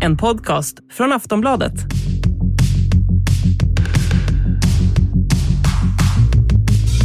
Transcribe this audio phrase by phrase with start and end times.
[0.00, 1.72] En podcast från Aftonbladet.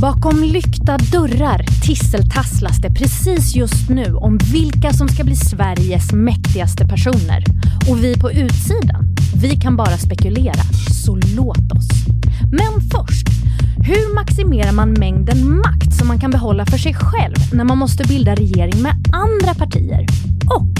[0.02, 6.88] Bakom lyckta dörrar tisseltasslas det precis just nu om vilka som ska bli Sveriges mäktigaste
[6.88, 7.44] personer.
[7.90, 10.64] Och vi på utsidan, vi kan bara spekulera.
[11.04, 11.90] Så låt oss.
[12.52, 13.28] Men först,
[13.78, 18.04] hur maximerar man mängden makt som man kan behålla för sig själv när man måste
[18.08, 20.06] bilda regering med andra partier?
[20.46, 20.74] Och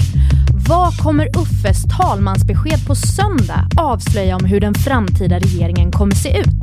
[0.68, 6.62] vad kommer Uffes talmansbesked på söndag avslöja om hur den framtida regeringen kommer se ut?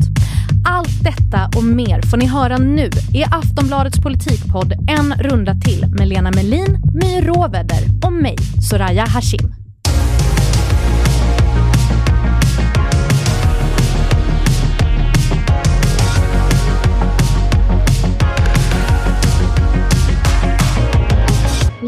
[0.67, 6.07] Allt detta och mer får ni höra nu i Aftonbladets politikpodd En runda till med
[6.07, 8.37] Lena Melin, My Råväder och mig,
[8.69, 9.60] Soraya Hashim.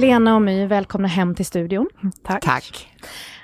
[0.04, 1.90] Lena och My, välkomna hem till studion.
[2.24, 2.44] Tack.
[2.44, 2.90] Tack.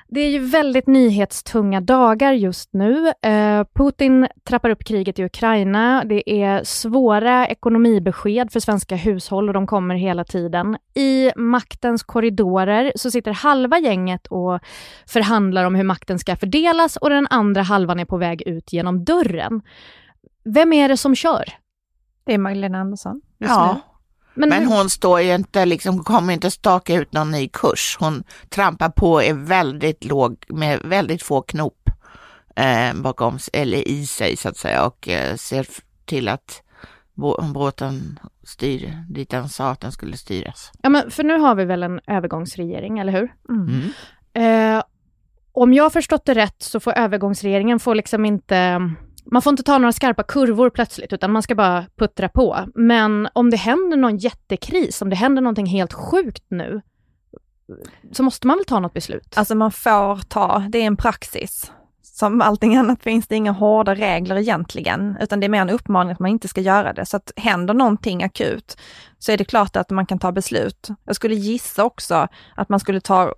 [0.08, 3.08] Det är ju väldigt nyhetstunga dagar just nu.
[3.08, 6.04] Eh, Putin trappar upp kriget i Ukraina.
[6.06, 10.78] Det är svåra ekonomibesked för svenska hushåll och de kommer hela tiden.
[10.94, 14.60] I maktens korridorer så sitter halva gänget och
[15.08, 19.06] förhandlar om hur makten ska fördelas och den andra halvan är på väg ut genom
[19.06, 19.62] dörren.
[20.44, 21.46] Vem är det som kör?
[22.24, 23.22] Det är Magdalena Andersson.
[23.38, 23.89] Ja, nu.
[24.40, 27.98] Men, men hon står ju inte, liksom, kommer inte staka ut någon ny kurs.
[28.00, 31.90] Hon trampar på är väldigt låg med väldigt få knop
[32.56, 35.68] eh, bakom, eller i sig så att säga och eh, ser
[36.06, 36.64] till att
[37.54, 40.72] båten styr dit den sa att den skulle styras.
[40.82, 43.34] Ja, men för nu har vi väl en övergångsregering, eller hur?
[43.50, 43.92] Mm.
[44.34, 44.84] Eh,
[45.52, 48.92] om jag har förstått det rätt så får övergångsregeringen får liksom inte
[49.32, 52.66] man får inte ta några skarpa kurvor plötsligt, utan man ska bara puttra på.
[52.76, 56.82] Men om det händer någon jättekris, om det händer någonting helt sjukt nu,
[58.12, 59.34] så måste man väl ta något beslut?
[59.38, 61.72] Alltså man får ta, det är en praxis.
[62.02, 66.12] Som allting annat finns det inga hårda regler egentligen, utan det är mer en uppmaning
[66.12, 67.06] att man inte ska göra det.
[67.06, 68.78] Så att händer någonting akut
[69.20, 70.88] så är det klart att man kan ta beslut.
[71.06, 73.34] Jag skulle gissa också att man skulle ta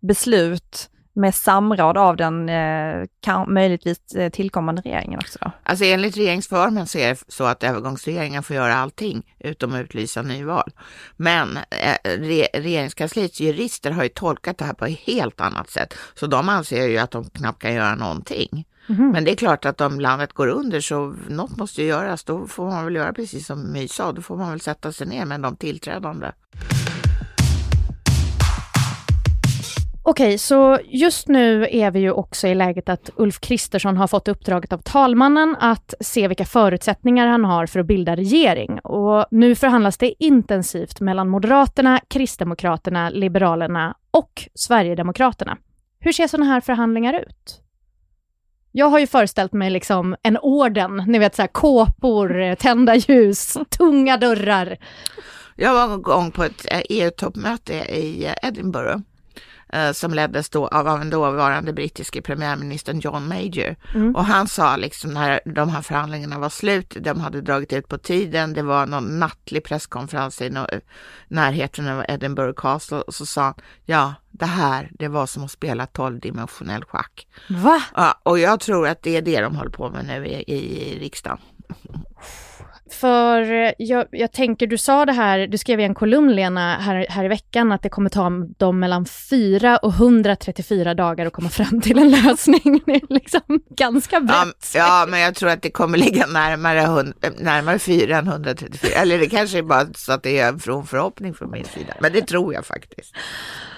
[0.00, 5.38] beslut med samråd av den eh, kan, möjligtvis eh, tillkommande regeringen också?
[5.42, 5.50] Då?
[5.62, 10.22] Alltså enligt regeringsformen så är det så att övergångsregeringen får göra allting utom att utlysa
[10.22, 10.70] nyval.
[11.16, 15.94] Men eh, re, regeringskansliets jurister har ju tolkat det här på ett helt annat sätt,
[16.14, 18.64] så de anser ju att de knappt kan göra någonting.
[18.88, 19.10] Mm.
[19.10, 22.24] Men det är klart att om landet går under så något måste ju göras.
[22.24, 25.06] Då får man väl göra precis som My sa, då får man väl sätta sig
[25.06, 26.26] ner med de tillträdande.
[30.10, 34.28] Okej, så just nu är vi ju också i läget att Ulf Kristersson har fått
[34.28, 38.78] uppdraget av talmannen att se vilka förutsättningar han har för att bilda regering.
[38.78, 45.56] Och nu förhandlas det intensivt mellan Moderaterna, Kristdemokraterna, Liberalerna och Sverigedemokraterna.
[46.00, 47.60] Hur ser sådana här förhandlingar ut?
[48.72, 53.58] Jag har ju föreställt mig liksom en orden, ni vet så här kåpor, tända ljus,
[53.78, 54.76] tunga dörrar.
[55.56, 59.00] Jag var en gång på ett EU-toppmöte i Edinburgh eh,
[59.92, 63.76] som leddes då av, av den dåvarande brittiske premiärministern John Major.
[63.94, 64.16] Mm.
[64.16, 67.98] Och han sa liksom när de här förhandlingarna var slut, de hade dragit ut på
[67.98, 70.54] tiden, det var någon nattlig presskonferens i
[71.28, 75.50] närheten av Edinburgh Castle och så sa han, ja, det här, det var som att
[75.50, 77.26] spela tolvdimensionell schack.
[77.48, 77.82] Va?
[77.94, 80.98] Ja, och jag tror att det är det de håller på med nu i, i
[80.98, 81.38] riksdagen.
[82.94, 86.76] För eh, jag, jag, tänker, du sa det här, du skrev i en kolumn Lena
[86.78, 91.32] här, här i veckan att det kommer ta dem mellan 4 och 134 dagar att
[91.32, 92.82] komma fram till en lösning.
[92.86, 94.72] Det är liksom ganska brett.
[94.74, 98.90] Ja, ja, men jag tror att det kommer ligga närmare, närmare 4 än 134.
[99.00, 101.94] Eller det kanske är bara så att det är en from förhoppning från min sida.
[102.00, 103.14] Men det tror jag faktiskt.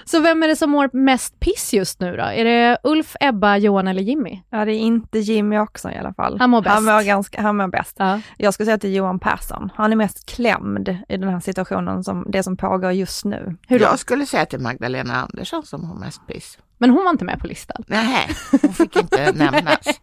[0.05, 2.23] Så vem är det som mår mest piss just nu då?
[2.23, 4.41] Är det Ulf, Ebba, Johan eller Jimmy?
[4.49, 6.39] Ja, det är inte Jimmy också i alla fall.
[6.39, 6.73] Han mår bäst.
[6.73, 7.95] Han mår, ganska, han mår bäst.
[7.99, 8.21] Ja.
[8.37, 9.69] Jag skulle säga att det är Johan Persson.
[9.75, 13.55] Han är mest klämd i den här situationen, som det som pågår just nu.
[13.67, 16.57] Hur Jag skulle säga att det är Magdalena Andersson som har mest piss.
[16.81, 17.83] Men hon var inte med på listan.
[17.87, 18.27] Nej,
[18.61, 19.99] hon fick inte nämnas.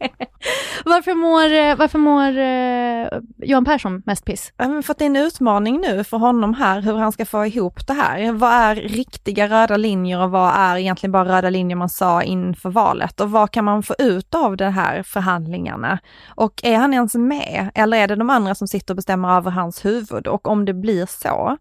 [0.84, 4.52] Varför mår, varför mår uh, Johan Persson mest piss?
[4.56, 7.92] Jag har fått en utmaning nu för honom här, hur han ska få ihop det
[7.92, 8.32] här.
[8.32, 12.70] Vad är riktiga röda linjer och vad är egentligen bara röda linjer man sa inför
[12.70, 13.20] valet?
[13.20, 15.98] Och vad kan man få ut av de här förhandlingarna?
[16.28, 17.70] Och är han ens med?
[17.74, 20.26] Eller är det de andra som sitter och bestämmer över hans huvud?
[20.26, 21.56] Och om det blir så,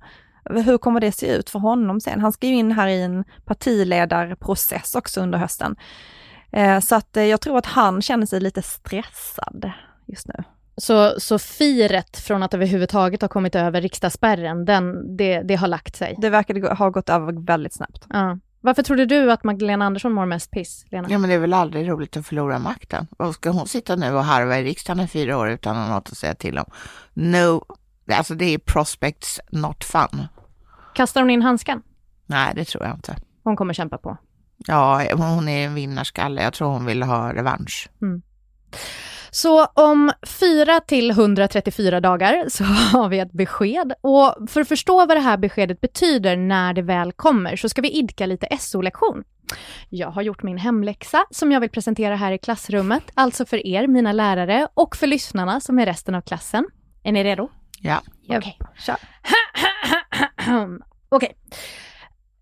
[0.49, 2.21] hur kommer det se ut för honom sen?
[2.21, 5.75] Han ska ju in här i en partiledarprocess också under hösten.
[6.51, 9.71] Eh, så att eh, jag tror att han känner sig lite stressad
[10.05, 10.43] just nu.
[10.77, 15.95] Så, så firet från att överhuvudtaget ha kommit över riksdagsspärren, den, det, det har lagt
[15.95, 16.15] sig?
[16.17, 18.05] Det verkar ha gått över väldigt snabbt.
[18.09, 18.37] Ja.
[18.61, 21.07] Varför trodde du att Magdalena Andersson mår mest piss, Lena?
[21.11, 23.07] Ja, men det är väl aldrig roligt att förlora makten.
[23.17, 25.95] Och ska hon sitta nu och harva i riksdagen i fyra år utan att ha
[25.95, 26.65] något att säga till om?
[27.13, 27.65] No,
[28.11, 30.27] alltså det är prospects not fun.
[30.97, 31.81] Kastar hon in handsken?
[32.25, 33.15] Nej, det tror jag inte.
[33.43, 34.17] Hon kommer kämpa på.
[34.57, 36.43] Ja, hon är en vinnarskalle.
[36.43, 37.89] Jag tror hon vill ha revansch.
[38.01, 38.21] Mm.
[39.31, 42.63] Så om 4 till 134 dagar så
[42.97, 46.81] har vi ett besked och för att förstå vad det här beskedet betyder när det
[46.81, 49.23] väl kommer så ska vi idka lite SO-lektion.
[49.89, 53.87] Jag har gjort min hemläxa som jag vill presentera här i klassrummet, alltså för er,
[53.87, 56.65] mina lärare, och för lyssnarna som är resten av klassen.
[57.03, 57.49] Är ni redo?
[57.79, 58.01] Ja.
[58.23, 58.53] Okej, okay.
[58.77, 58.97] kör.
[61.09, 61.35] Okej.
[61.35, 61.57] Okay.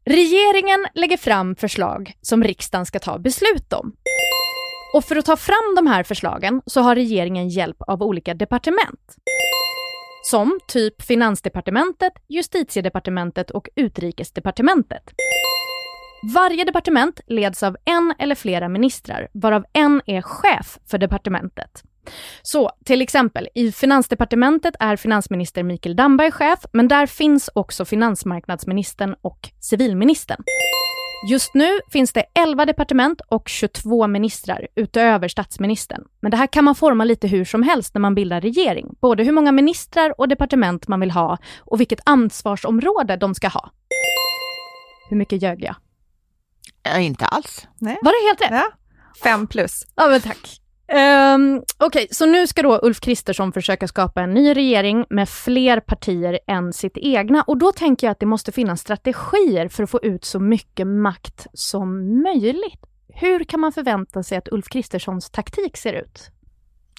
[0.05, 3.95] Regeringen lägger fram förslag som riksdagen ska ta beslut om.
[4.93, 9.15] Och för att ta fram de här förslagen så har regeringen hjälp av olika departement.
[10.23, 15.03] Som typ Finansdepartementet, Justitiedepartementet och Utrikesdepartementet.
[16.35, 21.83] Varje departement leds av en eller flera ministrar, varav en är chef för departementet.
[22.41, 29.15] Så till exempel, i Finansdepartementet är finansminister Mikael Damberg chef, men där finns också finansmarknadsministern
[29.21, 30.43] och civilministern.
[31.27, 36.03] Just nu finns det 11 departement och 22 ministrar utöver statsministern.
[36.21, 38.95] Men det här kan man forma lite hur som helst när man bildar regering.
[39.01, 43.71] Både hur många ministrar och departement man vill ha och vilket ansvarsområde de ska ha.
[45.09, 45.75] Hur mycket ljög jag?
[46.85, 47.67] Äh, inte alls.
[47.77, 47.97] Nej.
[48.01, 48.61] Var det helt rätt?
[48.63, 48.77] Ja.
[49.23, 49.85] Fem plus.
[49.95, 50.61] Ja, men tack.
[50.87, 55.29] Um, Okej, okay, så nu ska då Ulf Kristersson försöka skapa en ny regering med
[55.29, 57.41] fler partier än sitt egna.
[57.41, 60.87] Och då tänker jag att det måste finnas strategier för att få ut så mycket
[60.87, 62.85] makt som möjligt.
[63.07, 66.29] Hur kan man förvänta sig att Ulf Kristerssons taktik ser ut?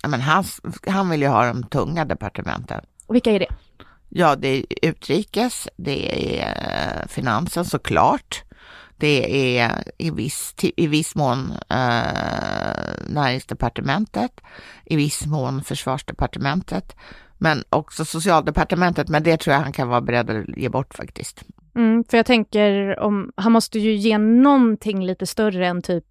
[0.03, 0.45] Ja, men han,
[0.87, 2.85] han vill ju ha de tunga departementen.
[3.07, 3.55] Och vilka är det?
[4.09, 8.43] Ja, det är utrikes, det är eh, finansen såklart.
[8.97, 14.41] Det är i viss, i viss mån eh, näringsdepartementet,
[14.85, 16.97] i viss mån försvarsdepartementet,
[17.39, 19.09] men också socialdepartementet.
[19.09, 21.45] Men det tror jag han kan vara beredd att ge bort faktiskt.
[21.77, 26.05] Mm, för jag tänker om, han måste ju ge någonting lite större än typ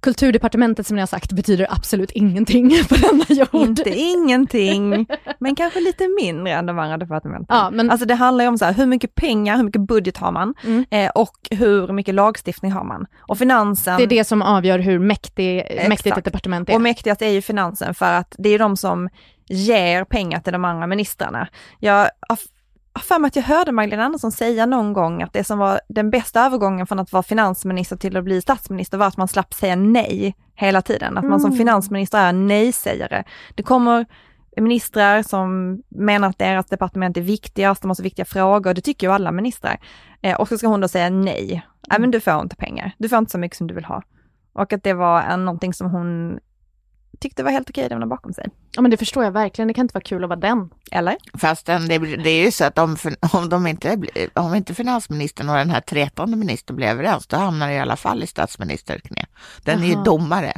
[0.00, 3.68] Kulturdepartementet som ni har sagt betyder absolut ingenting på denna jord.
[3.68, 5.06] Inte ingenting,
[5.38, 7.56] men kanske lite mindre än de andra departementen.
[7.56, 7.90] Ja, men...
[7.90, 10.54] Alltså det handlar ju om så här, hur mycket pengar, hur mycket budget har man
[10.64, 10.84] mm.
[10.90, 13.06] eh, och hur mycket lagstiftning har man.
[13.18, 13.96] Och finansen...
[13.96, 16.74] Det är det som avgör hur mäktig, mäktigt ett departement är.
[16.74, 19.08] Och mäktigast är ju finansen för att det är de som
[19.48, 21.48] ger pengar till de andra ministrarna.
[21.78, 22.10] Jag
[22.98, 26.10] för mig att jag hörde Magdalena Andersson säga någon gång att det som var den
[26.10, 29.76] bästa övergången från att vara finansminister till att bli statsminister var att man slapp säga
[29.76, 31.18] nej hela tiden.
[31.18, 31.58] Att man som mm.
[31.58, 33.24] finansminister är nej-sägare.
[33.54, 34.06] Det kommer
[34.60, 39.06] ministrar som menar att deras departement är viktigast, de har så viktiga frågor, det tycker
[39.06, 39.78] ju alla ministrar.
[40.22, 41.46] Eh, och så ska hon då säga nej.
[41.88, 43.84] Nej äh, men du får inte pengar, du får inte så mycket som du vill
[43.84, 44.02] ha.
[44.52, 46.38] Och att det var en, någonting som hon
[47.20, 48.48] tyckte var helt okej att lämna bakom sig.
[48.72, 50.70] Ja men det förstår jag verkligen, det kan inte vara kul att vara den.
[50.90, 51.16] Eller?
[51.34, 52.96] Fast det, det är ju så att om,
[53.32, 53.98] om, de inte,
[54.34, 57.96] om inte finansministern och den här trettonde ministern blir överens, då hamnar det i alla
[57.96, 59.26] fall i statsministerknä.
[59.62, 59.84] Den Aha.
[59.84, 60.52] är ju domare.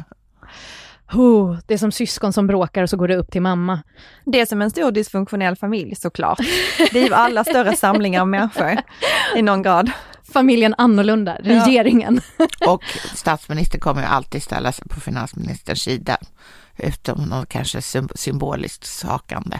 [1.13, 3.79] Oh, det är som syskon som bråkar och så går det upp till mamma.
[4.25, 6.39] Det är som en stor dysfunktionell familj såklart.
[6.91, 8.77] Det är ju alla större samlingar av människor
[9.35, 9.91] i någon grad
[10.29, 12.21] familjen annorlunda, regeringen.
[12.37, 12.47] Ja.
[12.73, 12.83] Och
[13.15, 16.17] statsministern kommer ju alltid ställa sig på finansministerns sida,
[16.77, 17.81] utom något kanske
[18.15, 19.59] symboliskt sakande.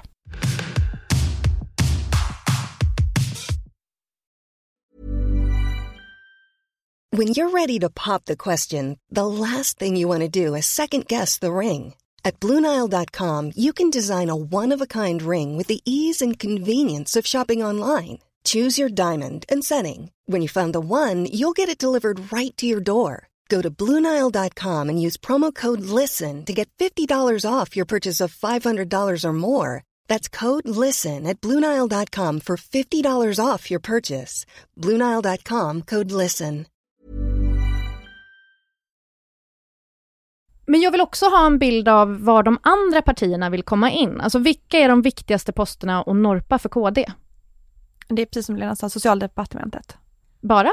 [7.12, 10.68] When you're ready to pop the question, the last thing you want to do is
[10.68, 11.96] second guess the ring.
[12.24, 17.64] At BlueNile.com you can design a one-of-a-kind ring with the ease and convenience of shopping
[17.64, 18.20] online.
[18.44, 20.12] Choose your diamond and setting.
[20.30, 23.30] When you find the one, you'll get it delivered right to your door.
[23.50, 28.32] Go to Bluenile.com and use promo code LISTEN to get $50 off your purchase of
[28.36, 29.82] $500 or more.
[30.08, 34.46] That's code LISTEN at Bluenile.com for $50 off your purchase.
[34.78, 36.66] Bluenile.com code LISTEN.
[40.68, 44.22] Men jag vill också ha en bild av var de andra partierna vill komma in.
[44.22, 47.06] Alltså vilka är de viktigaste posterna att norpa för KD?
[48.08, 49.98] Det är precis som Lena sa, socialdepartementet.
[50.42, 50.72] Bara?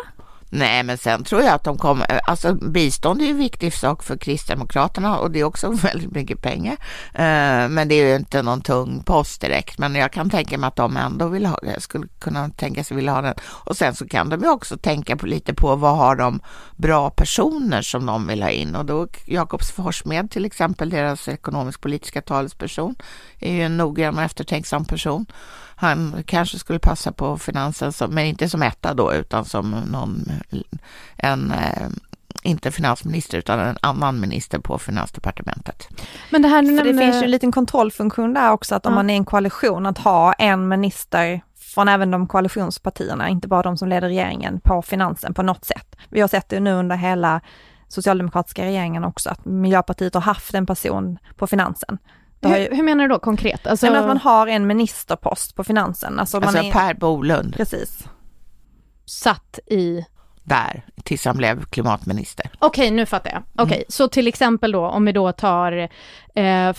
[0.50, 4.02] Nej, men sen tror jag att de kommer, alltså bistånd är ju en viktig sak
[4.02, 6.76] för Kristdemokraterna och det är också väldigt mycket pengar.
[7.14, 10.68] Eh, men det är ju inte någon tung post direkt, men jag kan tänka mig
[10.68, 13.34] att de ändå vill ha, skulle kunna tänka sig vilja ha den.
[13.42, 16.40] Och sen så kan de ju också tänka på lite på vad har de
[16.76, 22.22] bra personer som de vill ha in och då Jakob Forssmed till exempel, deras ekonomisk-politiska
[22.22, 22.94] talesperson,
[23.40, 25.26] är ju en noggrann och eftertänksam person
[25.76, 30.32] han kanske skulle passa på finansen, som, men inte som etta då, utan som någon,
[31.16, 31.88] en, eh,
[32.42, 35.88] inte finansminister, utan en annan minister på finansdepartementet.
[36.30, 36.92] Men det här För nämnde...
[36.92, 38.94] det finns ju en liten kontrollfunktion där också, att om ja.
[38.94, 43.76] man är en koalition, att ha en minister från även de koalitionspartierna, inte bara de
[43.76, 45.96] som leder regeringen, på finansen på något sätt.
[46.10, 47.40] Vi har sett det nu under hela
[47.88, 51.98] socialdemokratiska regeringen också, att Miljöpartiet har haft en person på finansen.
[52.48, 52.74] Hur, ju...
[52.74, 53.66] hur, menar du då konkret?
[53.66, 53.86] Alltså...
[53.86, 56.18] att man har en ministerpost på finansen.
[56.18, 56.72] Alltså, alltså är...
[56.72, 57.54] Per Bolund.
[57.56, 58.08] Precis.
[59.06, 60.04] Satt i?
[60.42, 62.50] Där, tills han blev klimatminister.
[62.58, 63.42] Okej, okay, nu fattar jag.
[63.54, 63.86] Okej, okay, mm.
[63.88, 65.88] så till exempel då om vi då tar
[66.34, 66.72] eh,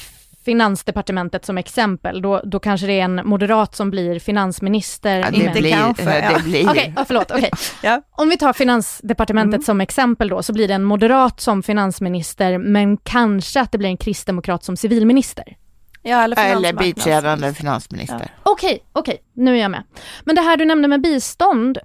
[0.48, 5.20] Finansdepartementet som exempel, då, då kanske det är en moderat som blir finansminister.
[5.20, 6.38] Ja, det, blir, kanske, ja.
[6.38, 6.70] det blir.
[6.70, 7.32] Okej, okay, förlåt.
[7.32, 7.50] Okay.
[7.84, 8.02] ja.
[8.12, 9.64] Om vi tar Finansdepartementet mm.
[9.64, 13.90] som exempel då, så blir det en moderat som finansminister, men kanske att det blir
[13.90, 15.58] en kristdemokrat som civilminister.
[16.02, 18.16] Ja, eller, eller biträdande finansminister.
[18.16, 18.52] Okej, ja.
[18.52, 19.84] okej, okay, okay, nu är jag med.
[20.24, 21.78] Men det här du nämnde med bistånd,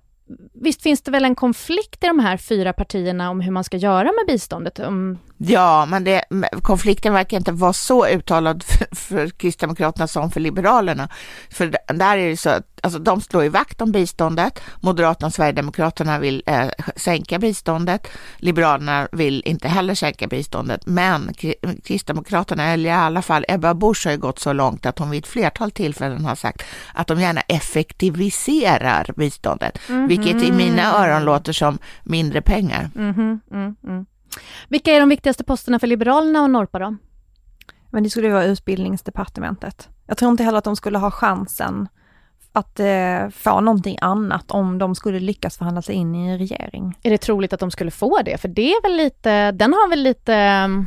[0.55, 3.77] visst finns det väl en konflikt i de här fyra partierna om hur man ska
[3.77, 4.79] göra med biståndet?
[4.79, 5.19] Om...
[5.45, 6.25] Ja, men det,
[6.63, 11.09] konflikten verkar inte vara så uttalad för, för Kristdemokraterna som för Liberalerna.
[11.51, 14.61] För där är det så att alltså, de slår ju vakt om biståndet.
[14.81, 18.09] Moderaterna och Sverigedemokraterna vill eh, sänka biståndet.
[18.37, 20.87] Liberalerna vill inte heller sänka biståndet.
[20.87, 21.35] Men
[21.85, 25.25] Kristdemokraterna, eller i alla fall Ebba Busch har ju gått så långt att hon vid
[25.25, 26.63] ett flertal tillfällen har sagt
[26.95, 29.79] att de gärna effektiviserar biståndet.
[29.89, 30.09] Mm -hmm.
[30.09, 32.91] Vilket i mina öron låter som mindre pengar.
[32.97, 33.41] Mm -hmm.
[33.53, 34.07] mm -hmm.
[34.69, 36.97] Vilka är de viktigaste posterna för Liberalerna och Norpa då?
[37.91, 39.89] Men det skulle vara utbildningsdepartementet.
[40.07, 41.89] Jag tror inte heller att de skulle ha chansen
[42.53, 46.99] att eh, få någonting annat om de skulle lyckas förhandla sig in i en regering.
[47.03, 48.39] Är det troligt att de skulle få det?
[48.39, 50.87] För det är väl lite, den har väl lite mm,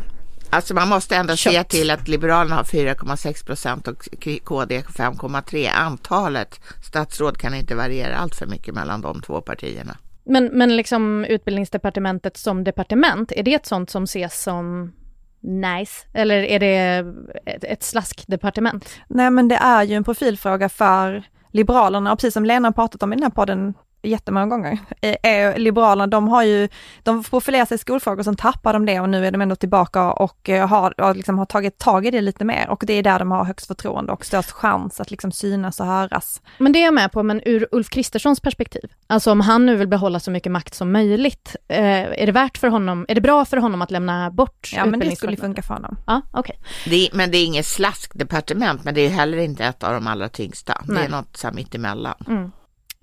[0.49, 1.53] Alltså man måste ändå Kött.
[1.53, 4.07] se till att Liberalerna har 4,6 procent och
[4.43, 5.69] KD 5,3.
[5.75, 9.97] Antalet statsråd kan inte variera allt för mycket mellan de två partierna.
[10.25, 14.94] Men, men liksom utbildningsdepartementet som departement, är det ett sånt som ses som
[15.41, 16.08] nice?
[16.13, 17.05] Eller är det
[17.46, 18.89] ett, ett slaskdepartement?
[19.08, 23.13] Nej men det är ju en profilfråga för Liberalerna och precis som Lena pratat om
[23.13, 23.74] i den här podden
[24.05, 24.79] jättemånga gånger,
[25.21, 26.69] är Liberalerna, de har ju,
[27.03, 30.12] de profilerar sig i skolfrågor, sen tappar de det och nu är de ändå tillbaka
[30.12, 33.03] och eh, har, och liksom har tagit tag i det lite mer och det är
[33.03, 36.41] där de har högst förtroende och störst chans att liksom synas och höras.
[36.57, 39.75] Men det är jag med på, men ur Ulf Kristerssons perspektiv, alltså om han nu
[39.75, 43.21] vill behålla så mycket makt som möjligt, eh, är det värt för honom, är det
[43.21, 45.97] bra för honom att lämna bort Ja men det skulle funka för honom.
[46.07, 46.59] Ja, okej.
[46.85, 47.09] Okay.
[47.13, 50.81] Men det är inget slaskdepartement, men det är heller inte ett av de allra tyngsta.
[50.88, 50.97] Nej.
[50.97, 52.15] Det är något så mittemellan.
[52.27, 52.51] Mm.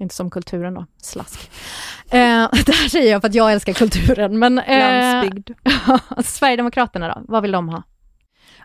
[0.02, 1.50] Inte som kulturen då, slask.
[2.10, 4.58] Eh, det här säger jag för att jag älskar kulturen, men...
[4.58, 5.50] Eh, Landsbygd.
[6.24, 7.82] Sverigedemokraterna då, vad vill de ha?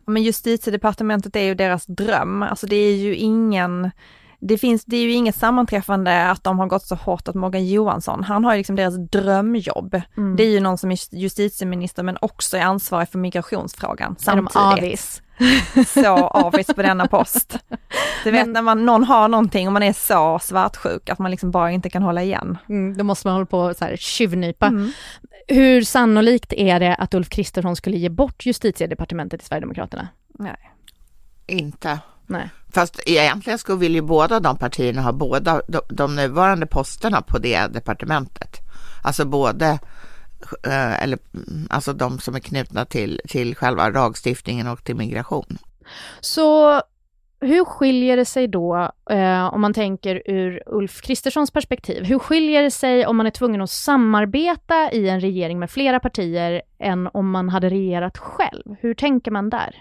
[0.06, 3.92] Men justitiedepartementet är ju deras dröm, alltså det är ju ingen
[4.40, 7.68] det finns, det är ju inget sammanträffande att de har gått så hårt åt Morgan
[7.68, 8.24] Johansson.
[8.24, 10.02] Han har ju liksom deras drömjobb.
[10.18, 10.36] Mm.
[10.36, 14.56] Det är ju någon som är justitieminister men också är ansvarig för migrationsfrågan samtidigt.
[14.56, 15.22] Är de avis?
[15.94, 17.58] så avis på denna post.
[18.24, 21.32] Du vet Men, när man, någon har någonting och man är så svartsjuk att man
[21.32, 22.58] liksom bara inte kan hålla igen.
[22.70, 24.68] Mm, då måste man hålla på så här tjuvnypa.
[24.68, 24.92] Mm.
[25.48, 30.08] Hur sannolikt är det att Ulf Kristersson skulle ge bort justitiedepartementet till Sverigedemokraterna?
[30.40, 30.72] Nej.
[31.48, 32.00] Inte.
[32.28, 32.50] Nej.
[32.74, 37.38] Fast egentligen skulle vill ju båda de partierna ha båda de, de nuvarande posterna på
[37.38, 38.58] det departementet.
[39.04, 39.80] Alltså både
[40.68, 41.20] Eh, eller
[41.70, 45.58] alltså de som är knutna till, till själva lagstiftningen och till migration.
[46.20, 46.82] Så
[47.40, 52.64] hur skiljer det sig då, eh, om man tänker ur Ulf Kristerssons perspektiv, hur skiljer
[52.64, 57.10] det sig om man är tvungen att samarbeta i en regering med flera partier än
[57.14, 58.76] om man hade regerat själv?
[58.80, 59.76] Hur tänker man där?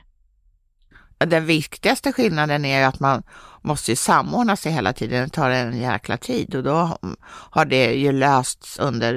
[1.18, 3.22] Den viktigaste skillnaden är ju att man
[3.62, 5.24] måste samordna sig hela tiden.
[5.24, 9.14] Det tar en jäkla tid och då har det ju lösts under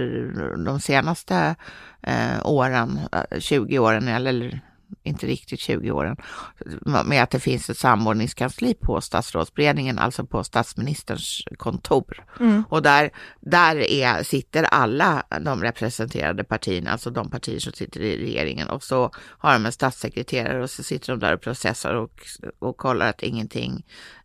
[0.65, 1.55] de senaste
[2.01, 4.61] eh, åren, eh, 20 åren eller
[5.03, 6.17] inte riktigt 20 åren,
[7.05, 12.25] med att det finns ett samordningskansli på statsrådsberedningen, alltså på statsministerns kontor.
[12.39, 12.63] Mm.
[12.69, 18.17] Och där, där är, sitter alla de representerade partierna, alltså de partier som sitter i
[18.17, 22.21] regeringen och så har de en statssekreterare och så sitter de där och processar och,
[22.59, 23.83] och kollar att ingenting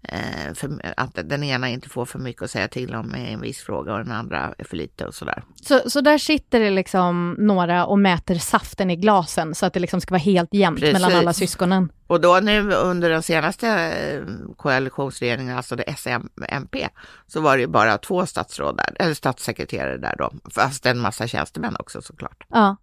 [0.08, 3.40] Eh, för, att den ena inte får för mycket att säga till om i en
[3.40, 5.42] viss fråga och den andra är för lite och sådär.
[5.62, 9.80] Så, så där sitter det liksom några och mäter saften i glasen så att det
[9.80, 10.92] liksom ska vara helt jämnt Precis.
[10.92, 11.92] mellan alla syskonen?
[12.06, 14.22] Och då nu under den senaste eh,
[14.56, 16.88] koalitionsregeringen, alltså det SMP,
[17.26, 21.26] så var det ju bara två statsråd där, eller statssekreterare där då, fast en massa
[21.26, 22.46] tjänstemän också såklart.
[22.48, 22.76] Ja.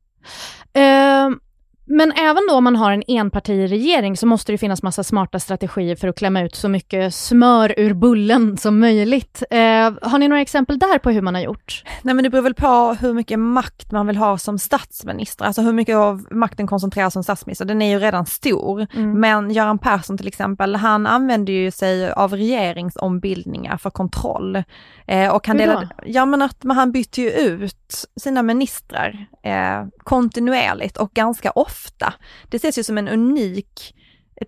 [0.78, 1.01] Uh,
[1.86, 5.96] Men även då om man har en enpartiregering så måste det finnas massa smarta strategier
[5.96, 9.44] för att klämma ut så mycket smör ur bullen som möjligt.
[9.52, 9.60] Eh,
[10.02, 11.84] har ni några exempel där på hur man har gjort?
[12.02, 15.62] Nej men det beror väl på hur mycket makt man vill ha som statsminister, alltså
[15.62, 17.66] hur mycket av makten koncentreras som statsminister.
[17.66, 19.20] Den är ju redan stor, mm.
[19.20, 24.64] men Göran Persson till exempel, han använder ju sig av regeringsombildningar för kontroll.
[25.08, 30.98] Eh, och han delade, ja men att han bytte ju ut sina ministrar eh, kontinuerligt
[30.98, 31.81] och ganska ofta.
[32.50, 33.96] Det ses ju som en unik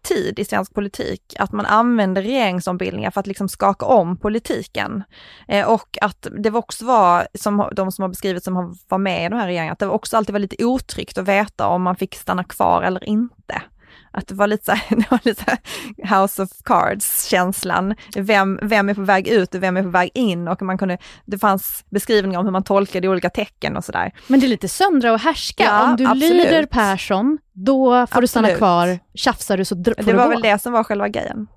[0.03, 5.03] tid i svensk politik, att man använder regeringsombildningar för att liksom skaka om politiken.
[5.47, 9.29] Eh, och att det också var, som de som har beskrivit som var med i
[9.29, 12.15] de här regeringarna, att det också alltid var lite otryggt att veta om man fick
[12.15, 13.61] stanna kvar eller inte.
[14.13, 17.95] Att det var lite så här, lite så House of Cards-känslan.
[18.15, 20.47] Vem, vem är på väg ut och vem är på väg in?
[20.47, 24.11] Och man kunde, det fanns beskrivningar om hur man tolkade olika tecken och sådär.
[24.27, 25.63] Men det är lite söndra och härska.
[25.63, 26.31] Ja, om du absolut.
[26.31, 28.21] lyder Persson, då får absolut.
[28.23, 28.99] du stanna kvar.
[29.13, 31.47] Tjafsar du så får Det var väl det som var själva grejen.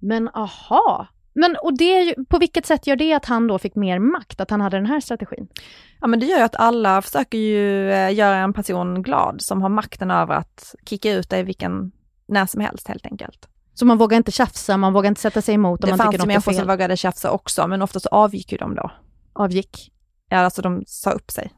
[0.00, 3.98] Men aha, men och det, på vilket sätt gör det att han då fick mer
[3.98, 5.48] makt, att han hade den här strategin?
[6.00, 9.62] Ja men det gör ju att alla försöker ju eh, göra en person glad som
[9.62, 11.92] har makten över att kicka ut dig vilken
[12.28, 13.48] när som helst helt enkelt.
[13.74, 16.18] Så man vågar inte tjafsa, man vågar inte sätta sig emot om det man tycker
[16.18, 16.28] något är fel?
[16.28, 18.90] Det fanns människor som vågade tjafsa också, men ofta så avgick ju de då.
[19.32, 19.92] Avgick?
[20.28, 21.52] Ja, alltså de sa upp sig.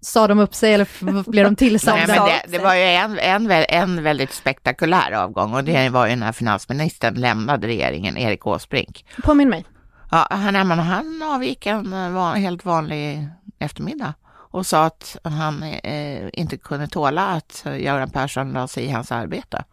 [0.00, 2.06] Sa de upp sig eller blev de tillsagda?
[2.06, 6.06] Nej, men det, det, var ju en, en, en väldigt spektakulär avgång och det var
[6.06, 9.06] ju när finansministern lämnade regeringen, Erik Åsbrink.
[9.22, 9.64] Påminn mig.
[10.10, 14.14] Ja, han, han avgick en van, helt vanlig eftermiddag
[14.50, 19.12] och sa att han eh, inte kunde tåla att Göran Persson la sig i hans
[19.12, 19.64] arbete.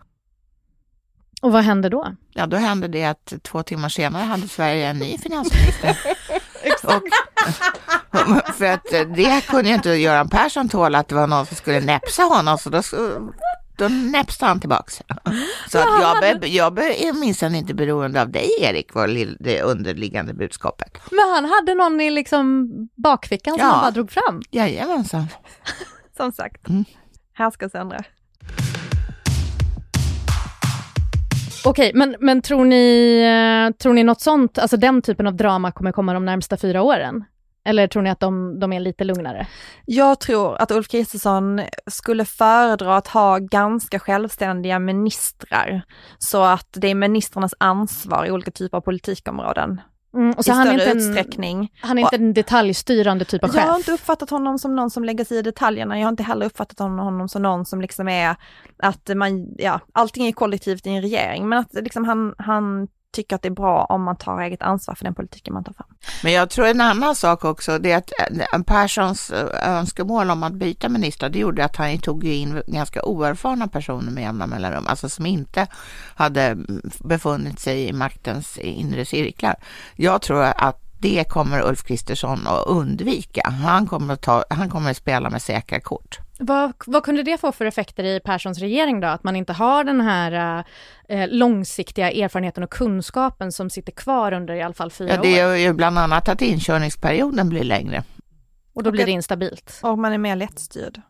[1.44, 2.16] Och vad hände då?
[2.34, 5.98] Ja, då hände det att två timmar senare hade Sverige en ny finansminister.
[6.84, 7.04] och,
[8.54, 8.84] för att
[9.16, 12.58] det kunde ju inte Göran Persson tåla att det var någon som skulle näpsa honom,
[12.58, 12.82] så då,
[13.78, 15.02] då näpste han tillbaks.
[15.70, 19.08] Så att jag, be, jag be, är minsann inte beroende av dig Erik, var
[19.44, 20.98] det underliggande budskapet.
[21.12, 23.72] Men han hade någon i liksom bakfickan som ja.
[23.72, 24.42] han bara drog fram?
[24.52, 25.28] Jajamensan.
[26.18, 26.86] Som sagt, mm.
[27.34, 28.04] här ska Sandra.
[31.66, 35.72] Okej, men, men tror, ni, eh, tror ni något sånt, alltså den typen av drama
[35.72, 37.24] kommer komma de närmsta fyra åren?
[37.66, 39.48] Eller tror ni att de, de är lite lugnare?
[39.86, 45.82] Jag tror att Ulf Kristersson skulle föredra att ha ganska självständiga ministrar,
[46.18, 49.82] så att det är ministrarnas ansvar i olika typer av politikområden.
[50.14, 51.60] Mm, och så i han större är inte utsträckning.
[51.60, 53.62] En, han är inte en detaljstyrande typ av chef.
[53.64, 56.00] Jag har inte uppfattat honom som någon som lägger sig i detaljerna.
[56.00, 58.36] Jag har inte heller uppfattat honom som någon som liksom är
[58.78, 63.36] att man, ja, allting är kollektivt i en regering, men att liksom han, han tycker
[63.36, 65.88] att det är bra om man tar eget ansvar för den politiken man tar fram.
[66.24, 68.12] Men jag tror en annan sak också, det är att
[68.54, 73.04] eh, Perssons eh, önskemål om att byta ministrar, det gjorde att han tog in ganska
[73.04, 75.68] oerfarna personer med jämna mellanrum, alltså som inte
[76.16, 79.56] hade mm, befunnit sig i maktens inre cirklar.
[79.96, 83.50] Jag tror att det kommer Ulf Kristersson att undvika.
[83.50, 86.20] Han kommer att, ta, han kommer att spela med säkra kort.
[86.40, 89.08] Vad, vad kunde det få för effekter i Perssons regering då?
[89.08, 90.64] Att man inte har den här
[91.10, 95.16] eh, långsiktiga erfarenheten och kunskapen som sitter kvar under i alla fall fyra år?
[95.16, 98.04] Ja, det är ju bland annat att inkörningsperioden blir längre.
[98.74, 99.80] Och då blir det instabilt?
[99.84, 101.02] Och man är mer lättstyrd.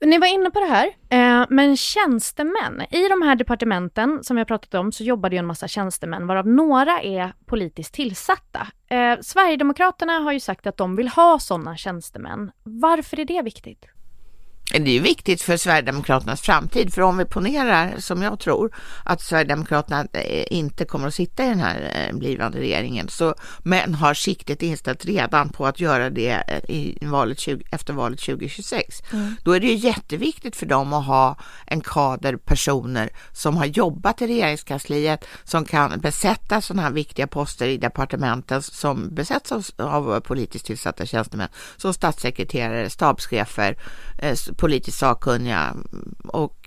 [0.00, 2.82] Ni var inne på det här, eh, men tjänstemän.
[2.90, 5.68] I de här departementen som vi har pratat om så jobbar det ju en massa
[5.68, 8.66] tjänstemän varav några är politiskt tillsatta.
[8.88, 12.50] Eh, Sverigedemokraterna har ju sagt att de vill ha sådana tjänstemän.
[12.62, 13.86] Varför är det viktigt?
[14.80, 20.06] Det är viktigt för Sverigedemokraternas framtid, för om vi ponerar, som jag tror, att Sverigedemokraterna
[20.12, 24.62] eh, inte kommer att sitta i den här eh, blivande regeringen, så, men har siktet
[24.62, 29.36] inställt redan på att göra det eh, i valet 20, efter valet 2026, mm.
[29.42, 34.22] då är det ju jätteviktigt för dem att ha en kader personer som har jobbat
[34.22, 40.20] i regeringskansliet, som kan besätta sådana här viktiga poster i departementen som besätts av, av
[40.20, 43.76] politiskt tillsatta tjänstemän, som statssekreterare, stabschefer,
[44.64, 45.76] politiskt sakkunniga
[46.24, 46.60] och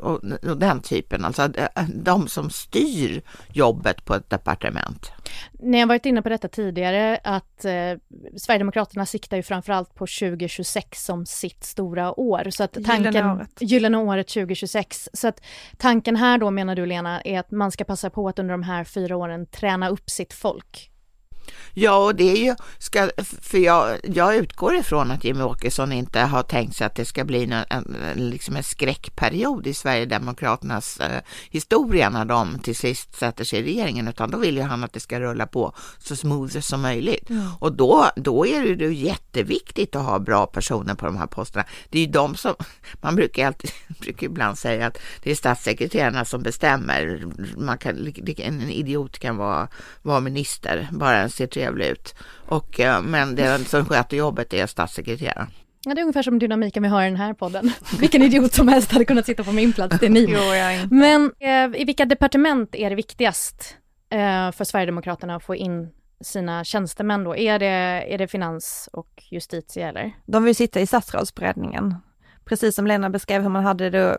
[0.00, 3.22] och, och, den typen, alltså eh, de som styr
[3.52, 5.12] jobbet på ett departement.
[5.52, 7.72] Ni har varit inne på detta tidigare att eh,
[8.36, 12.50] Sverigedemokraterna siktar ju framförallt på 2026 som sitt stora år.
[12.50, 13.50] Så att tanken, gyllene året.
[13.60, 15.08] Gyllene året 2026.
[15.12, 15.40] Så att
[15.76, 18.62] tanken här då menar du Lena är att man ska passa på att under de
[18.62, 20.90] här fyra åren träna upp sitt folk
[21.74, 23.10] Ja, och det är ju, ska,
[23.42, 27.24] för jag, jag utgår ifrån att Jimmy Åkesson inte har tänkt sig att det ska
[27.24, 33.44] bli en, en, liksom en skräckperiod i Sverigedemokraternas eh, historia när de till sist sätter
[33.44, 36.60] sig i regeringen, utan då vill ju han att det ska rulla på så smooth
[36.60, 37.30] som möjligt.
[37.30, 37.46] Mm.
[37.58, 41.64] Och då, då är det ju jätteviktigt att ha bra personer på de här posterna.
[41.90, 42.54] Det är ju de som,
[43.00, 47.24] man brukar, alltid, brukar ibland säga att det är statssekreterarna som bestämmer.
[47.56, 49.68] Man kan, en idiot kan vara,
[50.02, 52.14] vara minister, bara den ser trevlig ut.
[52.48, 55.46] Och, eh, men den som sköter jobbet är statssekreteraren.
[55.84, 57.72] Ja, det är ungefär som dynamiken vi har i den här podden.
[58.00, 60.26] Vilken idiot som helst hade kunnat sitta på min plats, det är ni.
[60.28, 63.76] jo, jag Men eh, i vilka departement är det viktigast
[64.10, 65.88] eh, för Sverigedemokraterna att få in
[66.20, 67.36] sina tjänstemän då?
[67.36, 67.66] Är det,
[68.14, 70.12] är det finans och justitie eller?
[70.26, 71.94] De vill sitta i statsrådsberedningen
[72.48, 74.18] precis som Lena beskrev hur man hade det,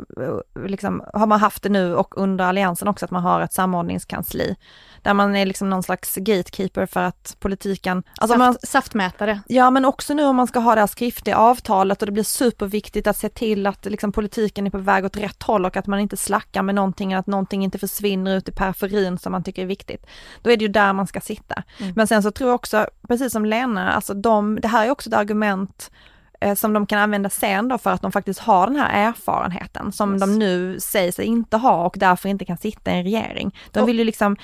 [0.66, 4.56] liksom, har man haft det nu och under alliansen också, att man har ett samordningskansli.
[5.02, 8.04] Där man är liksom någon slags gatekeeper för att politiken...
[8.18, 9.40] Alltså Saft, man, saftmätare.
[9.48, 12.24] Ja men också nu om man ska ha det här skriftliga avtalet och det blir
[12.24, 15.88] superviktigt att se till att liksom, politiken är på väg åt rätt håll och att
[15.88, 19.62] man inte slackar med någonting, att någonting inte försvinner ut i periferin som man tycker
[19.62, 20.06] är viktigt.
[20.42, 21.64] Då är det ju där man ska sitta.
[21.80, 21.94] Mm.
[21.96, 25.10] Men sen så tror jag också, precis som Lena, alltså de, det här är också
[25.10, 26.19] ett argument Eh,
[26.56, 30.14] som de kan använda sen då för att de faktiskt har den här erfarenheten som
[30.14, 30.22] yes.
[30.22, 33.56] de nu säger sig inte ha och därför inte kan sitta i en regering.
[33.72, 34.36] De vill ju liksom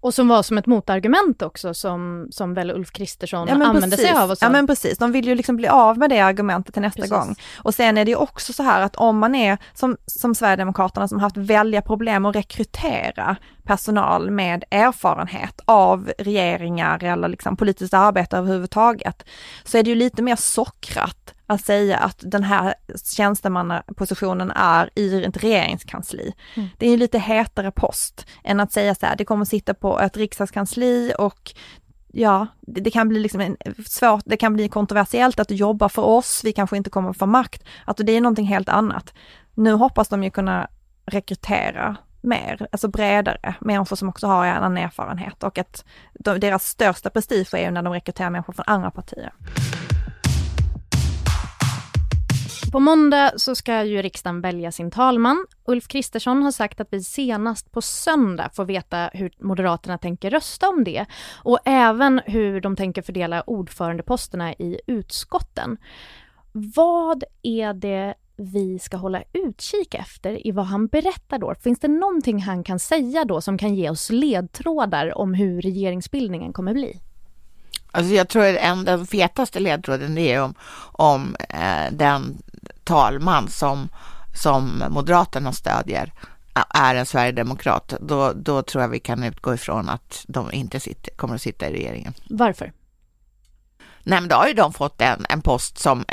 [0.00, 4.06] och som var som ett motargument också som, som väl Ulf Kristersson ja, använde precis.
[4.06, 4.30] sig av.
[4.30, 4.44] Och så.
[4.44, 7.10] Ja men precis, de vill ju liksom bli av med det argumentet till nästa precis.
[7.10, 7.34] gång.
[7.58, 11.08] Och sen är det ju också så här att om man är som, som Sverigedemokraterna
[11.08, 18.36] som haft väldiga problem att rekrytera personal med erfarenhet av regeringar eller liksom politiskt arbete
[18.36, 19.24] överhuvudtaget,
[19.64, 22.74] så är det ju lite mer sockrat att säga att den här
[23.16, 26.32] tjänstemannapositionen är i ett regeringskansli.
[26.54, 26.68] Mm.
[26.78, 30.00] Det är en lite hetare post än att säga så här, det kommer sitta på
[30.00, 31.54] ett riksdagskansli och
[32.12, 33.56] ja, det, det, kan bli liksom en,
[33.86, 37.64] svårt, det kan bli kontroversiellt att jobba för oss, vi kanske inte kommer få makt.
[37.84, 39.14] Alltså det är någonting helt annat.
[39.54, 40.68] Nu hoppas de ju kunna
[41.06, 46.64] rekrytera mer, alltså bredare, människor som också har en annan erfarenhet och att de, deras
[46.64, 49.32] största prestige är ju när de rekryterar människor från andra partier.
[52.72, 55.46] På måndag så ska ju riksdagen välja sin talman.
[55.64, 60.68] Ulf Kristersson har sagt att vi senast på söndag får veta hur Moderaterna tänker rösta
[60.68, 65.76] om det och även hur de tänker fördela ordförandeposterna i utskotten.
[66.52, 71.54] Vad är det vi ska hålla utkik efter i vad han berättar då?
[71.54, 76.52] Finns det någonting han kan säga då som kan ge oss ledtrådar om hur regeringsbildningen
[76.52, 77.00] kommer bli?
[77.90, 80.54] Alltså jag tror att en, den fetaste ledtråden är om,
[80.92, 82.42] om eh, den
[82.84, 83.88] talman som,
[84.34, 86.12] som Moderaterna stödjer
[86.74, 91.14] är en sverigedemokrat, då, då tror jag vi kan utgå ifrån att de inte sitter,
[91.14, 92.14] kommer att sitta i regeringen.
[92.30, 92.72] Varför?
[94.02, 96.04] Nej, men då har ju de fått en, en post som,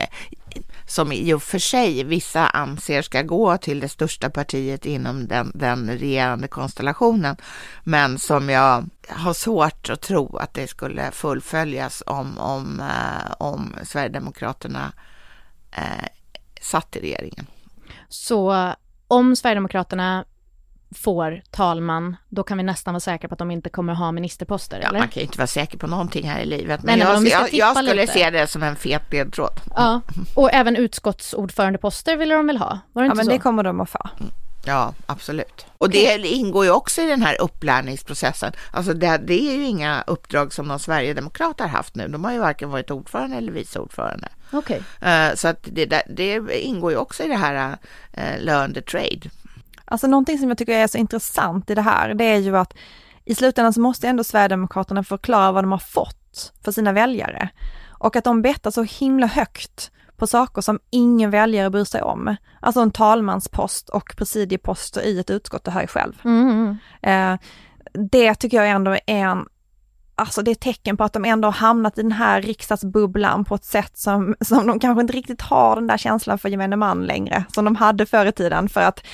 [0.88, 5.52] som i och för sig vissa anser ska gå till det största partiet inom den,
[5.56, 7.36] den regerande konstellationen,
[7.84, 13.76] men som jag har svårt att tro att det skulle fullföljas om, om, eh, om
[13.84, 14.94] Sverigedemokraterna
[15.72, 16.08] eh,
[16.64, 17.48] satt i regeringen.
[18.10, 18.74] Så
[19.08, 20.26] om Sverigedemokraterna
[20.96, 24.80] får talman, då kan vi nästan vara säkra på att de inte kommer ha ministerposter,
[24.82, 25.00] ja, eller?
[25.00, 27.54] Man kan ju inte vara säker på någonting här i livet, men, Nej, jag, jag,
[27.54, 28.14] jag, skulle lite.
[28.14, 29.60] se det som en fet ledtråd.
[29.76, 30.02] Ja,
[30.36, 32.80] och även utskottsordförandeposter ville de väl ha?
[32.94, 33.32] Var det ja, inte men så?
[33.32, 34.10] det kommer de att få.
[34.66, 35.66] Ja, absolut.
[35.78, 38.54] Och det ingår ju också i den här upplärningsprocessen.
[38.72, 42.08] Alltså det, det är ju inga uppdrag som någon sverigedemokrat har haft nu.
[42.08, 44.28] De har ju varken varit ordförande eller vice ordförande.
[44.52, 44.78] Okay.
[44.80, 47.78] Uh, så att det, det, ingår ju också i det här
[48.18, 49.30] uh, learn the trade.
[49.86, 52.74] Alltså någonting som jag tycker är så intressant i det här, det är ju att
[53.26, 57.50] i slutändan så måste ändå Sverigedemokraterna förklara vad de har fått för sina väljare.
[57.90, 59.92] Och att de bettar så himla högt
[60.24, 62.36] på saker som ingen väljare bryr sig om.
[62.60, 66.14] Alltså en talmanspost och presidieposter i ett utskott, det hör jag själv.
[66.26, 66.78] Mm.
[67.02, 67.40] Eh,
[68.10, 69.46] det tycker jag ändå är en,
[70.16, 73.56] alltså det är tecken på att de ändå har hamnat i den här riksdagsbubblan på
[73.56, 77.06] ett sätt som, som de kanske inte riktigt har den där känslan för gemene man
[77.06, 79.06] längre, som de hade förr i tiden, för att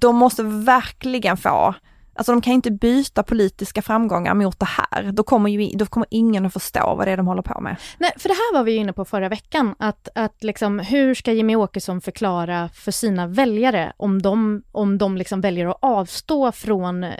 [0.00, 1.74] de måste verkligen få
[2.16, 5.12] Alltså de kan inte byta politiska framgångar mot det här.
[5.12, 7.76] Då kommer, ju, då kommer ingen att förstå vad det är de håller på med.
[7.98, 11.32] Nej, för det här var vi inne på förra veckan, att, att liksom, hur ska
[11.32, 17.04] Jimmy Åkesson förklara för sina väljare om de, om de liksom väljer att avstå från
[17.04, 17.12] eh,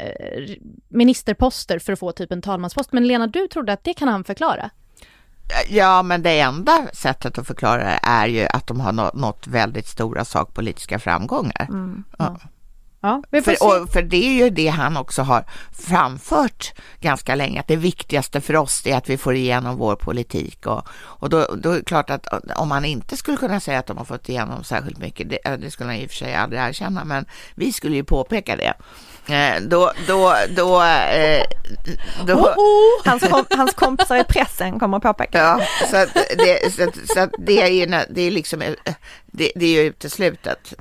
[0.89, 2.93] ministerposter för att få typ en talmanspost.
[2.93, 4.71] Men Lena, du trodde att det kan han förklara?
[5.69, 9.87] Ja, men det enda sättet att förklara det är ju att de har nått väldigt
[9.87, 11.67] stora sakpolitiska framgångar.
[11.69, 12.37] Mm, ja.
[12.43, 12.49] Ja,
[13.31, 13.57] vi får se.
[13.57, 17.77] För, och, för det är ju det han också har framfört ganska länge, att det
[17.77, 20.67] viktigaste för oss är att vi får igenom vår politik.
[20.67, 23.87] Och, och då, då är det klart att om man inte skulle kunna säga att
[23.87, 26.63] de har fått igenom särskilt mycket, det, det skulle han i och för sig aldrig
[26.63, 28.75] erkänna, men vi skulle ju påpeka det.
[29.29, 31.43] Eh, då, då, då, eh,
[32.27, 33.03] då Oh, oh.
[33.05, 35.39] Hans, kom, hans kompisar i pressen kommer att påpeka.
[35.39, 38.75] Ja, så att det, så att, så att det är ju, det är liksom, eh,
[39.27, 40.75] det, det är ju uteslutet.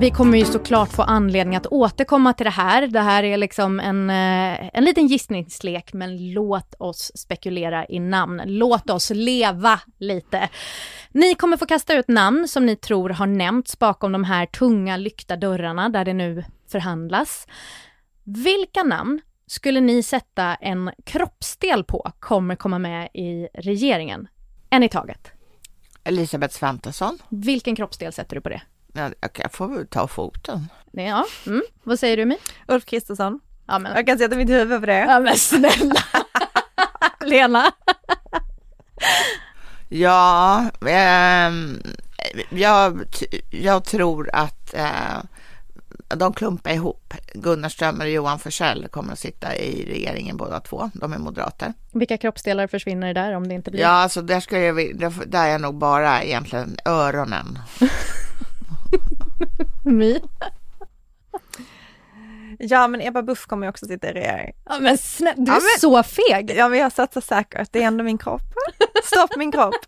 [0.00, 2.86] Vi kommer ju såklart få anledning att återkomma till det här.
[2.86, 8.42] Det här är liksom en, eh, en liten gissningslek, men låt oss spekulera i namn.
[8.44, 10.48] Låt oss leva lite.
[11.12, 14.96] Ni kommer få kasta ut namn som ni tror har nämnts bakom de här tunga
[14.96, 17.46] lyckta dörrarna där det nu förhandlas.
[18.24, 24.28] Vilka namn skulle ni sätta en kroppsdel på kommer komma med i regeringen?
[24.70, 25.32] En i taget.
[26.04, 27.18] Elisabeth Svantesson.
[27.28, 28.62] Vilken kroppsdel sätter du på det?
[28.92, 30.68] Ja, jag får väl ta foten.
[30.92, 31.62] Ja, mm.
[31.82, 32.36] vad säger du Mi?
[32.68, 33.40] Ulf Kristersson.
[33.66, 34.98] Ja, men, Jag kan sätta mitt huvud på det.
[34.98, 36.02] ja, men snälla!
[37.24, 37.72] Lena?
[39.88, 41.82] Ja, ehm,
[42.50, 43.02] jag,
[43.50, 45.22] jag tror att eh,
[46.08, 47.14] de klumpar ihop.
[47.34, 50.90] Gunnar Strömmer och Johan Forssell kommer att sitta i regeringen båda två.
[50.94, 51.72] De är moderater.
[51.92, 53.80] Vilka kroppsdelar försvinner där om det inte blir?
[53.80, 57.58] Ja, alltså där, ska jag, där- där är jag nog bara egentligen öronen.
[59.88, 60.20] My?
[62.58, 64.52] Ja men Ebba Busch kommer ju också sitta i regering.
[64.64, 66.52] Ja, men snälla, du är Ja, men- så feg!
[66.56, 68.42] Ja men jag satsar säkert, det är ändå min kropp.
[69.04, 69.74] Stopp min kropp.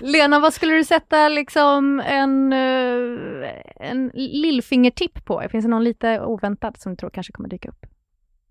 [0.00, 5.42] Lena, vad skulle du sätta liksom en, eh, en lillfingertipp på?
[5.50, 7.86] Finns det någon lite oväntad som du tror kanske kommer dyka upp?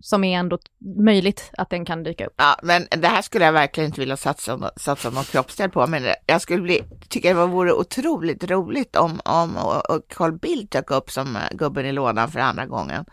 [0.00, 0.58] Som är ändå
[1.04, 2.34] möjligt att den kan dyka upp.
[2.36, 6.02] Ja, men det här skulle jag verkligen inte vilja satsa, satsa någon kroppsdel på, men
[6.26, 10.90] jag skulle bli, tycka det vore otroligt roligt om, om och, och Carl Bildt dök
[10.90, 13.04] upp som eh, gubben i lådan för andra gången.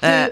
[0.00, 0.26] Eh,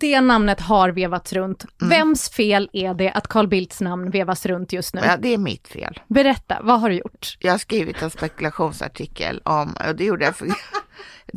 [0.00, 1.64] Det namnet har vevats runt.
[1.78, 5.00] Vems fel är det att Carl Bildts namn vevas runt just nu?
[5.04, 6.00] ja, det är mitt fel.
[6.08, 7.36] Berätta, vad har du gjort?
[7.38, 10.46] Jag har skrivit en spekulationsartikel om, och det gjorde jag för,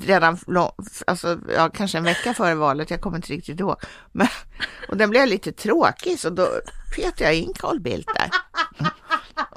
[0.02, 0.38] redan,
[1.08, 3.76] alltså, ja, kanske en vecka före valet, jag kommer inte riktigt ihåg.
[4.12, 4.28] Men,
[4.90, 6.48] och den blev lite tråkig, så då
[6.96, 8.30] petade jag in Carl Bildt där.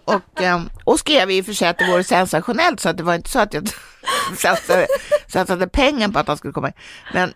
[0.04, 3.02] Och, ehm, och skrev i och för sig att det vore sensationellt, så att det
[3.02, 3.68] var inte så att jag
[4.36, 4.86] satsade,
[5.28, 6.74] satsade pengar på att han skulle komma in.
[7.14, 7.34] Men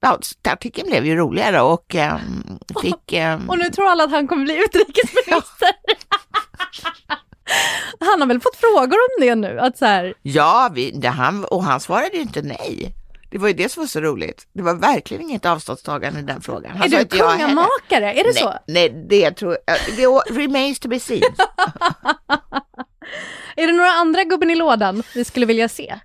[0.00, 2.20] ja, artikeln blev ju roligare och ehm,
[2.82, 3.12] fick...
[3.12, 5.70] ehm, Och nu tror alla att han kommer bli utrikesminister.
[8.00, 9.60] han har väl fått frågor om det nu?
[9.60, 12.94] Att så här, Ja, vi, det, han, och han svarade ju inte nej.
[13.30, 14.46] Det var ju det som var så roligt.
[14.52, 16.76] Det var verkligen inget avståndstagande i den frågan.
[16.76, 18.12] Han är du kungamakare?
[18.14, 18.54] Är det så?
[18.66, 19.76] Nej, nej, det tror jag.
[19.96, 20.06] Det
[20.40, 21.22] remains to be seen.
[23.56, 25.98] Är det några andra gubben i lådan vi skulle vilja se?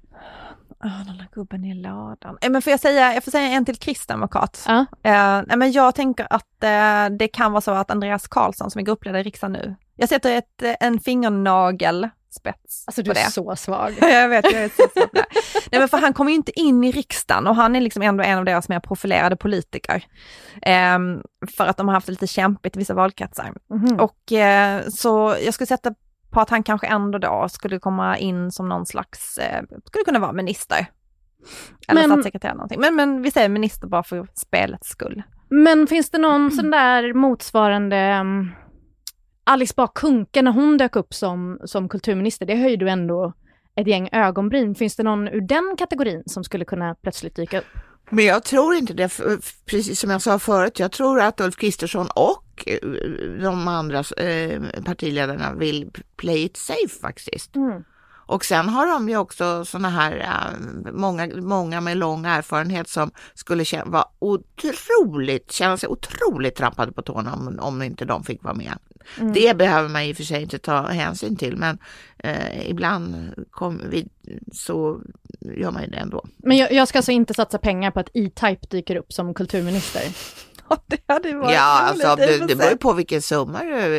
[0.84, 2.38] Åh, den där gubben i lådan.
[2.42, 4.66] Eh, Men får jag säga, jag får säga en till kristdemokrat.
[4.68, 4.86] Ja.
[5.04, 8.86] Eh, men jag tänker att eh, det kan vara så att Andreas Karlsson som är
[8.86, 13.32] gruppledare i riksdagen nu, jag sätter ett, eh, en fingernagel spets Alltså du är det.
[13.32, 13.94] så svag.
[14.02, 15.26] Ja, jag vet, jag är så svag på det.
[15.72, 18.24] Nej men för han kommer ju inte in i riksdagen och han är liksom ändå
[18.24, 20.06] en av deras mer profilerade politiker.
[20.62, 21.22] Ehm,
[21.58, 23.54] för att de har haft det lite kämpigt i vissa valkretsar.
[23.70, 24.00] Mhm.
[24.00, 25.94] Och eh, så jag skulle sätta
[26.36, 30.20] på att han kanske ändå då skulle komma in som någon slags, eh, skulle kunna
[30.20, 30.86] vara minister.
[31.88, 32.80] Eller Men- statssekreterare någonting.
[32.80, 35.24] Men, men vi säger minister bara för spelets skull.
[35.50, 38.52] Men finns det någon sån där motsvarande um,
[39.44, 43.34] Alice Bah Kuhnke när hon dök upp som, som kulturminister, det höjde ju ändå
[43.76, 44.76] ett gäng ögonbryn.
[44.76, 47.66] Finns det någon ur den kategorin som skulle kunna plötsligt dyka upp?
[48.10, 49.20] Men jag tror inte det,
[49.66, 50.80] precis som jag sa förut.
[50.80, 52.80] Jag tror att Ulf Kristersson och eh,
[53.42, 57.56] de andra eh, partiledarna vill play it safe faktiskt.
[57.56, 57.84] Mm.
[58.28, 63.12] Och sen har de ju också sådana här, eh, många, många med lång erfarenhet som
[63.34, 68.44] skulle kä- vara otroligt, känna sig otroligt trampade på tårna om, om inte de fick
[68.44, 68.74] vara med.
[69.20, 69.34] Mm.
[69.34, 71.78] Det behöver man i och för sig inte ta hänsyn till, men
[72.18, 73.16] eh, ibland
[73.90, 74.08] vi,
[74.54, 75.02] så
[75.40, 76.26] gör man ju det ändå.
[76.38, 80.02] Men jag, jag ska alltså inte satsa pengar på att E-Type dyker upp som kulturminister?
[80.88, 83.96] det hade ju varit Ja, roligt alltså, det, det beror ju på vilken summa du...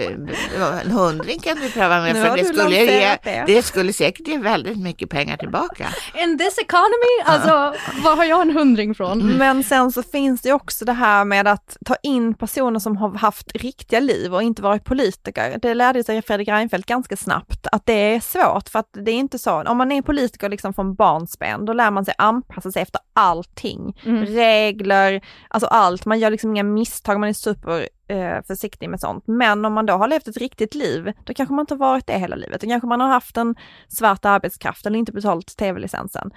[0.82, 3.44] En hundring kan du pröva med, Nu för det skulle, ge, det.
[3.46, 5.86] det skulle säkert ge väldigt mycket pengar tillbaka.
[6.14, 7.22] In this economy?
[7.24, 7.74] Alltså,
[8.04, 9.36] var har jag en hundring från?
[9.36, 13.18] Men sen så finns det också det här med att ta in personer som har
[13.18, 15.58] haft riktiga liv och inte varit politiker.
[15.62, 19.14] Det lärde sig Fredrik Reinfeldt ganska snabbt att det är svårt för att det är
[19.14, 22.82] inte så, om man är politiker liksom från barnsben, då lär man sig anpassa sig
[22.82, 24.00] efter allting.
[24.04, 24.26] Mm.
[24.26, 26.06] Regler, alltså allt.
[26.06, 29.24] Man gör liksom inga misstag, man är super eh, försiktig med sånt.
[29.26, 32.06] Men om man då har levt ett riktigt liv, då kanske man inte har varit
[32.06, 32.60] det hela livet.
[32.60, 33.54] Då kanske man har haft en
[33.88, 36.30] svart arbetskraft eller inte betalt tv-licensen.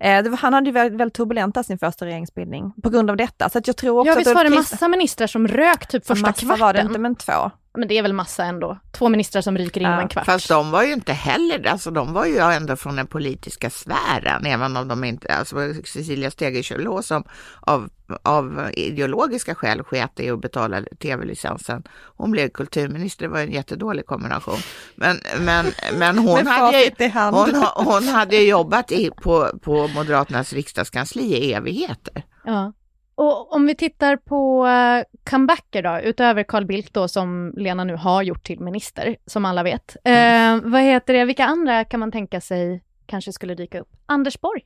[0.00, 3.48] Eh, var, han hade ju väldigt, väldigt turbulent sin första regeringsbildning på grund av detta.
[3.48, 6.26] Så att jag tror också ja, visst var det massa ministrar som rök typ första
[6.26, 6.60] massa kvarten?
[6.60, 7.50] var det inte, men två.
[7.78, 8.78] Men det är väl massa ändå.
[8.92, 10.26] Två ministrar som ryker in Ja, en kvart.
[10.26, 14.46] Fast de var ju inte heller, alltså de var ju ändå från den politiska sfären,
[14.46, 16.62] även om de inte, alltså Cecilia Stegö
[17.02, 17.24] som
[17.60, 17.88] av,
[18.22, 21.82] av ideologiska skäl sket i att betala tv-licensen.
[22.16, 24.58] Hon blev kulturminister, det var en jättedålig kombination.
[24.94, 25.66] Men, men,
[25.98, 27.36] men hon, hade, hand.
[27.36, 32.22] hon, hon hade jobbat i, på, på Moderaternas riksdagskansli i evigheter.
[32.44, 32.72] Ja.
[33.14, 37.96] Och om vi tittar på uh, comebacker då, utöver Carl Bildt då som Lena nu
[37.96, 39.96] har gjort till minister, som alla vet.
[40.04, 40.58] Mm.
[40.58, 43.88] Eh, vad heter det, vilka andra kan man tänka sig kanske skulle dyka upp?
[44.06, 44.62] Anders Borg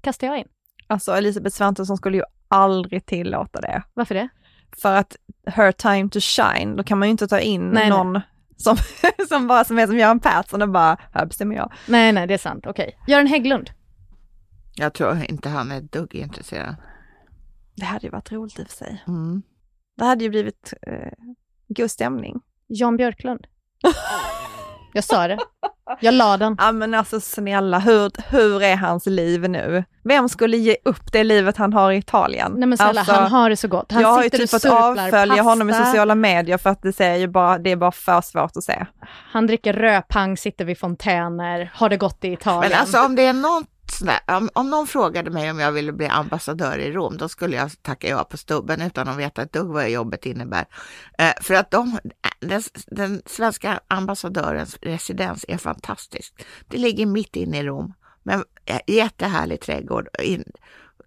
[0.00, 0.48] kastar jag in.
[0.86, 3.82] Alltså Elisabeth Svantesson skulle ju aldrig tillåta det.
[3.94, 4.28] Varför det?
[4.82, 8.20] För att her time to shine, då kan man ju inte ta in Nej, någon
[8.56, 8.76] Som,
[9.28, 11.72] som bara som är som Göran Persson och bara, här bestämmer jag.
[11.86, 12.66] Nej, nej, det är sant.
[12.66, 12.98] Okej.
[13.06, 13.70] Göran Hägglund.
[14.74, 16.76] Jag tror inte han är ett dugg intresserad.
[17.76, 19.04] Det hade ju varit roligt i och för sig.
[19.08, 19.42] Mm.
[19.96, 21.12] Det hade ju blivit eh,
[21.68, 22.40] god stämning.
[22.66, 23.46] Jan Björklund.
[24.92, 25.38] Jag sa det.
[26.00, 26.56] Jag la den.
[26.58, 29.84] Ja men alltså snälla, hur, hur är hans liv nu?
[30.04, 32.52] Vem skulle ge upp det livet han har i Italien?
[32.56, 33.92] Nej men snälla, alltså, han har det så gott.
[33.92, 35.84] Han jag har ju sitter typ fått avfölja honom i pasta.
[35.84, 38.86] sociala medier för att det, ser ju bara, det är bara för svårt att se.
[39.32, 42.70] Han dricker rödpang, sitter vid fontäner, har det gott i Italien.
[42.72, 45.72] Men alltså om det är något sån där, om, om någon frågade mig om jag
[45.72, 49.42] ville bli ambassadör i Rom, då skulle jag tacka ja på stubben utan att veta
[49.42, 50.64] ett dugg vad jobbet innebär.
[51.18, 51.98] Eh, för att de,
[52.40, 56.46] den, den svenska ambassadörens residens är fantastisk.
[56.68, 58.44] Det ligger mitt inne i Rom, men
[58.86, 60.44] jättehärlig trädgård in,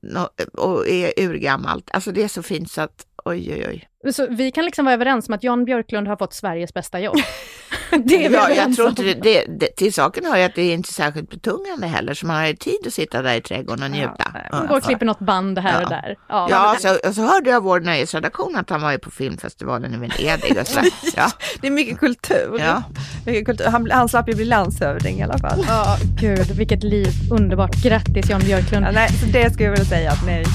[0.01, 1.89] no, och är urgammalt.
[1.93, 4.13] Alltså det är så fint så att oj, oj, oj.
[4.13, 7.17] Så vi kan liksom vara överens om att Jan Björklund har fått Sveriges bästa jobb.
[8.05, 10.61] det är Ja, jag tror inte det, det, det, till saken hör ju att det
[10.61, 13.83] är inte särskilt betungande heller, så man har ju tid att sitta där i trädgården
[13.83, 14.13] och njuta.
[14.33, 14.39] Ja.
[14.51, 15.83] Han går och klipper något band här Ja.
[15.83, 16.15] och där.
[16.29, 19.97] Ja, Ja, så, så hörde jag vår nöjesredaktion att han var ju på filmfestivalen i
[19.97, 20.57] Venedig.
[20.61, 20.79] Och så.
[21.15, 22.55] Ja, Det är mycket kultur.
[22.59, 22.83] ja.
[23.25, 23.65] Mycket kultur.
[23.65, 25.65] Han, han slapp ju bli landshövding i alla fall.
[25.67, 27.07] Ja, gud, vilket liv.
[27.31, 27.75] Underbart.
[27.83, 28.85] Grattis Jan Björklund.
[28.85, 30.45] Ja, nej, så det skulle jag vilja säga att nej.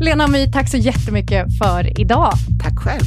[0.00, 2.32] Lena och My, tack så jättemycket för idag.
[2.62, 3.04] Tack själv.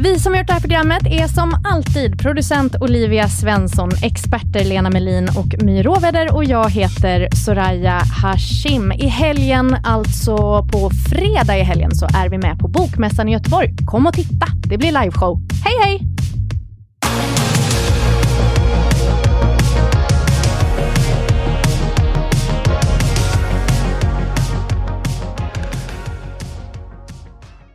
[0.00, 5.28] Vi som gjort det här programmet är som alltid producent Olivia Svensson, experter Lena Melin
[5.28, 8.92] och My Råväder och jag heter Soraya Hashim.
[8.92, 10.36] I helgen, alltså
[10.72, 13.76] på fredag i helgen, så är vi med på Bokmässan i Göteborg.
[13.86, 15.40] Kom och titta, det blir liveshow.
[15.64, 16.07] Hej hej!